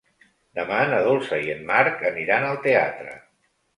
[0.59, 3.15] Demà na Dolça i en Marc aniran al teatre.